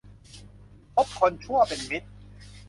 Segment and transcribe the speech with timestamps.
[0.93, 2.09] คบคนชั่วเป็นมิตร